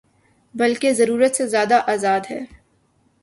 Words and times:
بلکہ 0.55 0.93
ضرورت 0.93 1.35
سے 1.35 1.47
زیادہ 1.47 1.81
آزاد 1.87 2.19
ہے۔ 2.29 2.39